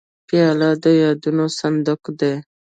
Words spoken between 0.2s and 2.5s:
پیاله د یادونو صندوق ده.